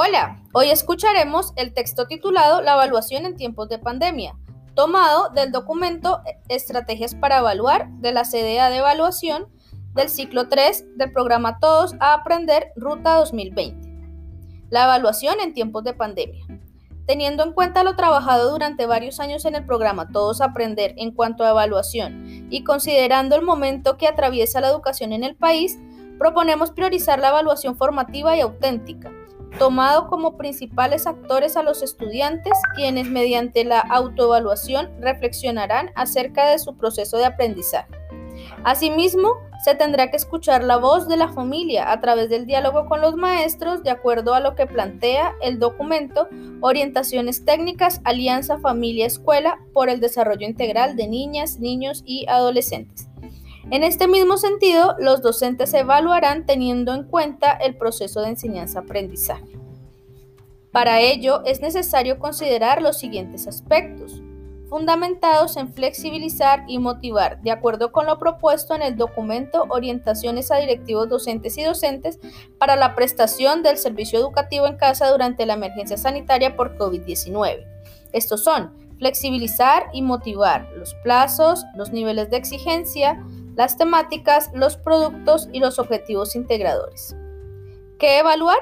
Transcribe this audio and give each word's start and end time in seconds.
Hola, 0.00 0.40
hoy 0.52 0.70
escucharemos 0.70 1.52
el 1.56 1.74
texto 1.74 2.06
titulado 2.06 2.62
La 2.62 2.74
evaluación 2.74 3.26
en 3.26 3.34
tiempos 3.34 3.68
de 3.68 3.80
pandemia, 3.80 4.36
tomado 4.74 5.30
del 5.30 5.50
documento 5.50 6.20
Estrategias 6.48 7.16
para 7.16 7.38
evaluar 7.38 7.90
de 7.94 8.12
la 8.12 8.22
CDA 8.22 8.70
de 8.70 8.76
evaluación 8.76 9.48
del 9.96 10.08
ciclo 10.08 10.48
3 10.48 10.96
del 10.96 11.10
programa 11.10 11.58
Todos 11.58 11.96
a 11.98 12.14
Aprender 12.14 12.68
Ruta 12.76 13.16
2020. 13.16 13.88
La 14.70 14.84
evaluación 14.84 15.40
en 15.40 15.52
tiempos 15.52 15.82
de 15.82 15.94
pandemia. 15.94 16.46
Teniendo 17.04 17.42
en 17.42 17.52
cuenta 17.52 17.82
lo 17.82 17.96
trabajado 17.96 18.52
durante 18.52 18.86
varios 18.86 19.18
años 19.18 19.46
en 19.46 19.56
el 19.56 19.66
programa 19.66 20.10
Todos 20.12 20.40
Aprender 20.40 20.94
en 20.96 21.10
cuanto 21.10 21.42
a 21.42 21.50
evaluación 21.50 22.46
y 22.50 22.62
considerando 22.62 23.34
el 23.34 23.42
momento 23.42 23.96
que 23.96 24.06
atraviesa 24.06 24.60
la 24.60 24.68
educación 24.68 25.12
en 25.12 25.24
el 25.24 25.34
país, 25.34 25.76
proponemos 26.20 26.70
priorizar 26.70 27.18
la 27.18 27.30
evaluación 27.30 27.76
formativa 27.76 28.36
y 28.36 28.42
auténtica, 28.42 29.10
tomado 29.58 30.08
como 30.08 30.36
principales 30.36 31.06
actores 31.06 31.56
a 31.56 31.62
los 31.62 31.82
estudiantes, 31.82 32.52
quienes 32.74 33.08
mediante 33.08 33.64
la 33.64 33.80
autoevaluación 33.80 34.90
reflexionarán 35.00 35.90
acerca 35.94 36.48
de 36.48 36.58
su 36.58 36.76
proceso 36.76 37.16
de 37.18 37.26
aprendizaje. 37.26 37.88
Asimismo, 38.64 39.34
se 39.64 39.74
tendrá 39.74 40.10
que 40.10 40.16
escuchar 40.16 40.62
la 40.62 40.76
voz 40.76 41.08
de 41.08 41.16
la 41.16 41.28
familia 41.28 41.90
a 41.90 42.00
través 42.00 42.30
del 42.30 42.46
diálogo 42.46 42.86
con 42.86 43.00
los 43.00 43.16
maestros 43.16 43.82
de 43.82 43.90
acuerdo 43.90 44.34
a 44.34 44.40
lo 44.40 44.54
que 44.54 44.66
plantea 44.66 45.34
el 45.42 45.58
documento 45.58 46.28
Orientaciones 46.60 47.44
Técnicas 47.44 48.00
Alianza 48.04 48.58
Familia 48.58 49.06
Escuela 49.06 49.58
por 49.72 49.88
el 49.88 50.00
Desarrollo 50.00 50.46
Integral 50.46 50.96
de 50.96 51.08
Niñas, 51.08 51.58
Niños 51.58 52.02
y 52.06 52.26
Adolescentes. 52.28 53.07
En 53.70 53.84
este 53.84 54.08
mismo 54.08 54.38
sentido, 54.38 54.96
los 54.98 55.20
docentes 55.20 55.74
evaluarán 55.74 56.46
teniendo 56.46 56.94
en 56.94 57.04
cuenta 57.04 57.52
el 57.52 57.76
proceso 57.76 58.22
de 58.22 58.30
enseñanza-aprendizaje. 58.30 59.58
Para 60.72 61.00
ello, 61.00 61.42
es 61.44 61.60
necesario 61.60 62.18
considerar 62.18 62.80
los 62.80 62.98
siguientes 62.98 63.46
aspectos, 63.46 64.22
fundamentados 64.70 65.58
en 65.58 65.70
flexibilizar 65.72 66.64
y 66.66 66.78
motivar, 66.78 67.42
de 67.42 67.50
acuerdo 67.50 67.92
con 67.92 68.06
lo 68.06 68.18
propuesto 68.18 68.74
en 68.74 68.80
el 68.80 68.96
documento 68.96 69.66
Orientaciones 69.68 70.50
a 70.50 70.56
directivos 70.56 71.10
docentes 71.10 71.58
y 71.58 71.62
docentes 71.62 72.18
para 72.58 72.74
la 72.74 72.94
prestación 72.94 73.62
del 73.62 73.76
servicio 73.76 74.18
educativo 74.18 74.66
en 74.66 74.76
casa 74.76 75.10
durante 75.10 75.44
la 75.44 75.54
emergencia 75.54 75.98
sanitaria 75.98 76.56
por 76.56 76.78
COVID-19. 76.78 77.66
Estos 78.12 78.44
son 78.44 78.72
flexibilizar 78.98 79.88
y 79.92 80.00
motivar 80.00 80.70
los 80.76 80.94
plazos, 81.02 81.64
los 81.76 81.92
niveles 81.92 82.30
de 82.30 82.36
exigencia, 82.36 83.24
las 83.58 83.76
temáticas, 83.76 84.50
los 84.54 84.76
productos 84.76 85.48
y 85.52 85.58
los 85.58 85.80
objetivos 85.80 86.36
integradores. 86.36 87.16
¿Qué 87.98 88.20
evaluar? 88.20 88.58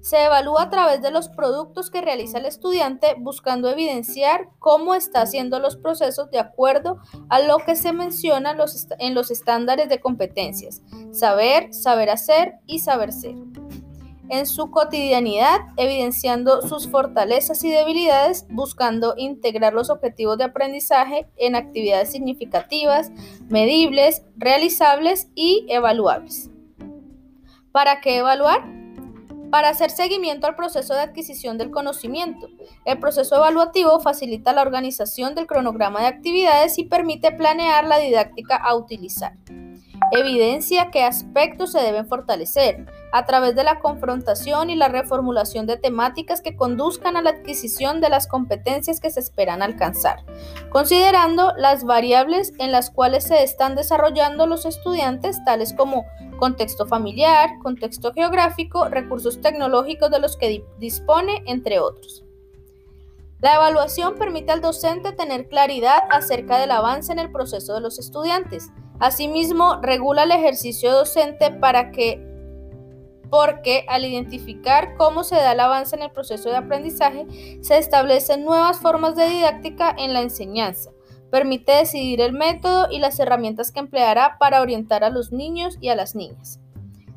Se 0.00 0.22
evalúa 0.22 0.64
a 0.64 0.68
través 0.68 1.00
de 1.00 1.10
los 1.10 1.30
productos 1.30 1.90
que 1.90 2.02
realiza 2.02 2.36
el 2.36 2.44
estudiante 2.44 3.16
buscando 3.18 3.70
evidenciar 3.70 4.50
cómo 4.58 4.94
está 4.94 5.22
haciendo 5.22 5.60
los 5.60 5.76
procesos 5.76 6.30
de 6.30 6.40
acuerdo 6.40 6.98
a 7.30 7.40
lo 7.40 7.56
que 7.56 7.74
se 7.74 7.94
menciona 7.94 8.54
en 8.98 9.14
los 9.14 9.30
estándares 9.30 9.88
de 9.88 10.00
competencias, 10.00 10.82
saber, 11.10 11.72
saber 11.72 12.10
hacer 12.10 12.52
y 12.66 12.80
saber 12.80 13.14
ser 13.14 13.36
en 14.28 14.46
su 14.46 14.70
cotidianidad, 14.70 15.60
evidenciando 15.76 16.62
sus 16.62 16.88
fortalezas 16.88 17.62
y 17.64 17.70
debilidades, 17.70 18.46
buscando 18.48 19.14
integrar 19.16 19.74
los 19.74 19.90
objetivos 19.90 20.38
de 20.38 20.44
aprendizaje 20.44 21.28
en 21.36 21.56
actividades 21.56 22.10
significativas, 22.10 23.10
medibles, 23.48 24.22
realizables 24.36 25.28
y 25.34 25.66
evaluables. 25.68 26.50
¿Para 27.72 28.00
qué 28.00 28.18
evaluar? 28.18 28.62
Para 29.50 29.68
hacer 29.68 29.90
seguimiento 29.90 30.46
al 30.46 30.56
proceso 30.56 30.94
de 30.94 31.00
adquisición 31.00 31.58
del 31.58 31.70
conocimiento. 31.70 32.48
El 32.84 32.98
proceso 32.98 33.36
evaluativo 33.36 34.00
facilita 34.00 34.52
la 34.52 34.62
organización 34.62 35.34
del 35.34 35.46
cronograma 35.46 36.00
de 36.00 36.06
actividades 36.06 36.78
y 36.78 36.84
permite 36.84 37.32
planear 37.32 37.86
la 37.86 37.98
didáctica 37.98 38.56
a 38.56 38.74
utilizar. 38.74 39.34
Evidencia 40.16 40.92
qué 40.92 41.02
aspectos 41.02 41.72
se 41.72 41.80
deben 41.80 42.06
fortalecer 42.06 42.86
a 43.10 43.26
través 43.26 43.56
de 43.56 43.64
la 43.64 43.80
confrontación 43.80 44.70
y 44.70 44.76
la 44.76 44.86
reformulación 44.86 45.66
de 45.66 45.76
temáticas 45.76 46.40
que 46.40 46.54
conduzcan 46.54 47.16
a 47.16 47.22
la 47.22 47.30
adquisición 47.30 48.00
de 48.00 48.10
las 48.10 48.28
competencias 48.28 49.00
que 49.00 49.10
se 49.10 49.18
esperan 49.18 49.60
alcanzar, 49.60 50.24
considerando 50.70 51.52
las 51.56 51.82
variables 51.82 52.52
en 52.60 52.70
las 52.70 52.90
cuales 52.90 53.24
se 53.24 53.42
están 53.42 53.74
desarrollando 53.74 54.46
los 54.46 54.66
estudiantes, 54.66 55.44
tales 55.44 55.72
como 55.72 56.04
contexto 56.38 56.86
familiar, 56.86 57.50
contexto 57.60 58.12
geográfico, 58.12 58.88
recursos 58.88 59.40
tecnológicos 59.40 60.12
de 60.12 60.20
los 60.20 60.36
que 60.36 60.64
dispone, 60.78 61.42
entre 61.46 61.80
otros. 61.80 62.24
La 63.40 63.56
evaluación 63.56 64.14
permite 64.14 64.52
al 64.52 64.60
docente 64.60 65.10
tener 65.10 65.48
claridad 65.48 66.04
acerca 66.08 66.58
del 66.58 66.70
avance 66.70 67.12
en 67.12 67.18
el 67.18 67.32
proceso 67.32 67.74
de 67.74 67.80
los 67.80 67.98
estudiantes. 67.98 68.70
Asimismo, 69.00 69.80
regula 69.82 70.22
el 70.22 70.30
ejercicio 70.30 70.92
docente 70.92 71.50
para 71.50 71.90
que 71.90 72.22
porque 73.30 73.84
al 73.88 74.04
identificar 74.04 74.94
cómo 74.96 75.24
se 75.24 75.34
da 75.34 75.52
el 75.52 75.60
avance 75.60 75.96
en 75.96 76.02
el 76.02 76.12
proceso 76.12 76.50
de 76.50 76.56
aprendizaje, 76.56 77.26
se 77.62 77.78
establecen 77.78 78.44
nuevas 78.44 78.78
formas 78.78 79.16
de 79.16 79.28
didáctica 79.28 79.92
en 79.98 80.12
la 80.12 80.22
enseñanza. 80.22 80.90
Permite 81.32 81.72
decidir 81.72 82.20
el 82.20 82.32
método 82.32 82.86
y 82.92 83.00
las 83.00 83.18
herramientas 83.18 83.72
que 83.72 83.80
empleará 83.80 84.36
para 84.38 84.62
orientar 84.62 85.02
a 85.02 85.10
los 85.10 85.32
niños 85.32 85.78
y 85.80 85.88
a 85.88 85.96
las 85.96 86.14
niñas. 86.14 86.60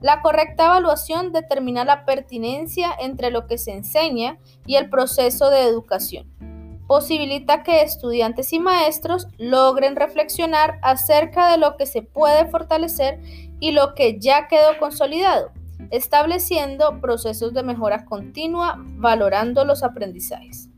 La 0.00 0.20
correcta 0.20 0.66
evaluación 0.66 1.30
determina 1.30 1.84
la 1.84 2.04
pertinencia 2.04 2.90
entre 2.98 3.30
lo 3.30 3.46
que 3.46 3.58
se 3.58 3.72
enseña 3.72 4.38
y 4.66 4.76
el 4.76 4.90
proceso 4.90 5.48
de 5.50 5.62
educación. 5.62 6.49
Posibilita 6.90 7.62
que 7.62 7.82
estudiantes 7.82 8.52
y 8.52 8.58
maestros 8.58 9.28
logren 9.38 9.94
reflexionar 9.94 10.80
acerca 10.82 11.48
de 11.52 11.56
lo 11.56 11.76
que 11.76 11.86
se 11.86 12.02
puede 12.02 12.46
fortalecer 12.46 13.20
y 13.60 13.70
lo 13.70 13.94
que 13.94 14.18
ya 14.18 14.48
quedó 14.48 14.76
consolidado 14.80 15.52
estableciendo 15.92 17.00
procesos 17.00 17.54
de 17.54 17.62
mejora 17.62 18.06
continua, 18.06 18.74
valorando 18.76 19.64
los 19.64 19.84
aprendizajes. 19.84 20.68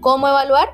¿Cómo 0.00 0.28
evaluar? 0.28 0.68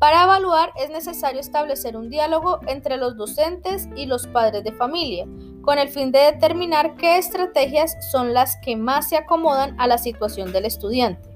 Para 0.00 0.24
evaluar 0.24 0.72
es 0.76 0.90
necesario 0.90 1.38
establecer 1.38 1.96
un 1.96 2.10
diálogo 2.10 2.58
entre 2.66 2.96
los 2.96 3.16
docentes 3.16 3.88
y 3.94 4.06
los 4.06 4.26
padres 4.26 4.64
de 4.64 4.72
familia, 4.72 5.28
con 5.62 5.78
el 5.78 5.90
fin 5.90 6.10
de 6.10 6.18
determinar 6.18 6.96
qué 6.96 7.18
estrategias 7.18 7.94
son 8.10 8.34
las 8.34 8.56
que 8.56 8.74
más 8.74 9.10
se 9.10 9.16
acomodan 9.16 9.80
a 9.80 9.86
la 9.86 9.98
situación 9.98 10.52
del 10.52 10.64
estudiante. 10.64 11.31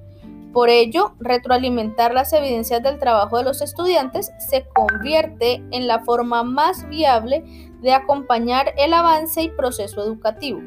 Por 0.56 0.70
ello, 0.70 1.12
retroalimentar 1.20 2.14
las 2.14 2.32
evidencias 2.32 2.82
del 2.82 2.98
trabajo 2.98 3.36
de 3.36 3.44
los 3.44 3.60
estudiantes 3.60 4.32
se 4.38 4.64
convierte 4.74 5.62
en 5.70 5.86
la 5.86 6.02
forma 6.02 6.44
más 6.44 6.88
viable 6.88 7.44
de 7.82 7.92
acompañar 7.92 8.72
el 8.78 8.94
avance 8.94 9.42
y 9.42 9.50
proceso 9.50 10.02
educativo. 10.02 10.60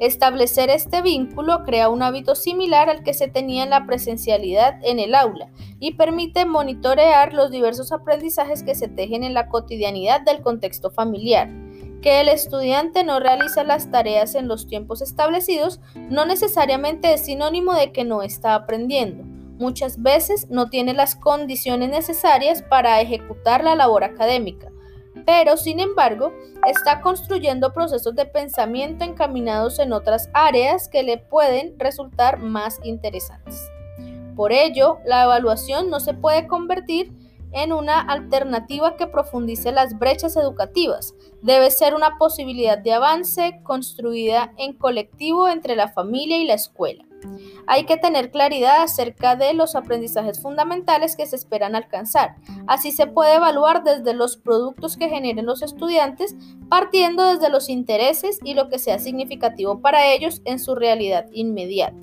Establecer 0.00 0.70
este 0.70 1.02
vínculo 1.02 1.62
crea 1.62 1.88
un 1.88 2.02
hábito 2.02 2.34
similar 2.34 2.90
al 2.90 3.04
que 3.04 3.14
se 3.14 3.28
tenía 3.28 3.62
en 3.62 3.70
la 3.70 3.86
presencialidad 3.86 4.80
en 4.82 4.98
el 4.98 5.14
aula 5.14 5.52
y 5.78 5.94
permite 5.94 6.44
monitorear 6.44 7.32
los 7.32 7.52
diversos 7.52 7.92
aprendizajes 7.92 8.64
que 8.64 8.74
se 8.74 8.88
tejen 8.88 9.22
en 9.22 9.34
la 9.34 9.46
cotidianidad 9.46 10.22
del 10.22 10.42
contexto 10.42 10.90
familiar. 10.90 11.48
Que 12.02 12.20
el 12.20 12.28
estudiante 12.28 13.04
no 13.04 13.20
realiza 13.20 13.64
las 13.64 13.90
tareas 13.90 14.34
en 14.34 14.48
los 14.48 14.66
tiempos 14.66 15.00
establecidos 15.00 15.80
no 15.94 16.26
necesariamente 16.26 17.14
es 17.14 17.24
sinónimo 17.24 17.74
de 17.74 17.92
que 17.92 18.04
no 18.04 18.22
está 18.22 18.54
aprendiendo. 18.54 19.24
Muchas 19.58 20.02
veces 20.02 20.50
no 20.50 20.68
tiene 20.68 20.92
las 20.92 21.14
condiciones 21.14 21.88
necesarias 21.88 22.62
para 22.62 23.00
ejecutar 23.00 23.62
la 23.62 23.76
labor 23.76 24.02
académica 24.02 24.72
pero 25.26 25.56
sin 25.56 25.80
embargo 25.80 26.32
está 26.66 27.00
construyendo 27.00 27.72
procesos 27.72 28.14
de 28.14 28.26
pensamiento 28.26 29.04
encaminados 29.04 29.78
en 29.78 29.92
otras 29.92 30.30
áreas 30.32 30.88
que 30.88 31.02
le 31.02 31.18
pueden 31.18 31.78
resultar 31.78 32.38
más 32.38 32.80
interesantes. 32.82 33.70
Por 34.36 34.52
ello, 34.52 34.98
la 35.04 35.24
evaluación 35.24 35.90
no 35.90 36.00
se 36.00 36.14
puede 36.14 36.46
convertir 36.46 37.12
en 37.52 37.72
una 37.72 38.00
alternativa 38.00 38.96
que 38.96 39.06
profundice 39.06 39.72
las 39.72 39.98
brechas 39.98 40.36
educativas. 40.36 41.14
Debe 41.42 41.70
ser 41.70 41.94
una 41.94 42.18
posibilidad 42.18 42.78
de 42.78 42.92
avance 42.92 43.60
construida 43.62 44.52
en 44.56 44.72
colectivo 44.74 45.48
entre 45.48 45.76
la 45.76 45.88
familia 45.88 46.38
y 46.38 46.46
la 46.46 46.54
escuela. 46.54 47.04
Hay 47.66 47.84
que 47.84 47.96
tener 47.96 48.30
claridad 48.30 48.82
acerca 48.82 49.36
de 49.36 49.54
los 49.54 49.76
aprendizajes 49.76 50.40
fundamentales 50.40 51.16
que 51.16 51.26
se 51.26 51.36
esperan 51.36 51.76
alcanzar. 51.76 52.36
Así 52.66 52.90
se 52.90 53.06
puede 53.06 53.36
evaluar 53.36 53.84
desde 53.84 54.14
los 54.14 54.36
productos 54.36 54.96
que 54.96 55.08
generen 55.08 55.46
los 55.46 55.62
estudiantes, 55.62 56.34
partiendo 56.68 57.32
desde 57.32 57.48
los 57.48 57.68
intereses 57.68 58.40
y 58.42 58.54
lo 58.54 58.68
que 58.68 58.78
sea 58.78 58.98
significativo 58.98 59.80
para 59.80 60.12
ellos 60.12 60.42
en 60.44 60.58
su 60.58 60.74
realidad 60.74 61.26
inmediata. 61.32 61.96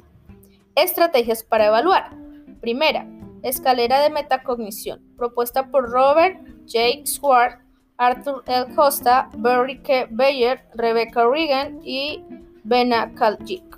Estrategias 0.76 1.44
para 1.44 1.68
evaluar. 1.68 2.16
Primera, 2.62 3.08
escalera 3.44 4.02
de 4.02 4.10
metacognición, 4.10 5.02
propuesta 5.18 5.68
por 5.72 5.90
Robert 5.90 6.40
J. 6.68 7.06
Swart, 7.06 7.62
Arthur 7.98 8.44
L. 8.48 8.74
Costa, 8.76 9.30
Barry 9.38 9.82
K. 9.82 10.08
Bayer, 10.10 10.66
Rebecca 10.74 11.28
Regan 11.28 11.80
y 11.84 12.24
Bena 12.64 13.14
Kaljik. 13.14 13.78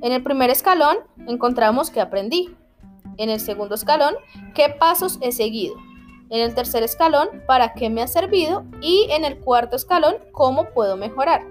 En 0.00 0.12
el 0.12 0.22
primer 0.22 0.50
escalón 0.50 0.98
encontramos 1.26 1.90
que 1.90 2.00
aprendí. 2.00 2.54
En 3.16 3.30
el 3.30 3.40
segundo 3.40 3.74
escalón, 3.74 4.14
qué 4.54 4.68
pasos 4.68 5.18
he 5.20 5.32
seguido. 5.32 5.76
En 6.30 6.40
el 6.40 6.54
tercer 6.54 6.82
escalón, 6.82 7.28
para 7.46 7.74
qué 7.74 7.90
me 7.90 8.02
ha 8.02 8.06
servido. 8.06 8.64
Y 8.80 9.06
en 9.10 9.24
el 9.24 9.38
cuarto 9.38 9.76
escalón, 9.76 10.16
cómo 10.32 10.70
puedo 10.70 10.96
mejorar. 10.96 11.42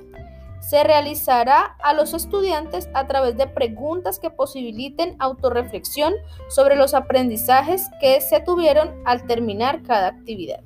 Se 0.63 0.81
realizará 0.81 1.75
a 1.83 1.93
los 1.93 2.13
estudiantes 2.13 2.89
a 2.93 3.05
través 3.05 3.35
de 3.35 3.47
preguntas 3.47 4.17
que 4.17 4.29
posibiliten 4.29 5.17
autorreflexión 5.19 6.13
sobre 6.47 6.77
los 6.77 6.93
aprendizajes 6.93 7.89
que 7.99 8.21
se 8.21 8.39
tuvieron 8.39 8.89
al 9.03 9.27
terminar 9.27 9.83
cada 9.83 10.07
actividad. 10.07 10.61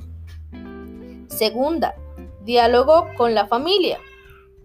Segunda, 1.29 1.95
diálogo 2.43 3.07
con 3.17 3.33
la 3.33 3.47
familia. 3.47 3.97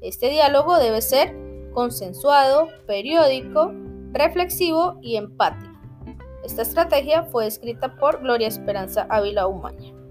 Este 0.02 0.28
diálogo 0.28 0.78
debe 0.78 1.00
ser 1.00 1.34
consensuado, 1.72 2.68
periódico, 2.86 3.72
reflexivo 4.12 4.98
y 5.00 5.16
empático. 5.16 5.72
Esta 6.44 6.60
estrategia 6.60 7.22
fue 7.22 7.46
escrita 7.46 7.96
por 7.96 8.20
Gloria 8.20 8.48
Esperanza 8.48 9.06
Ávila 9.08 9.46
Umaña. 9.46 10.01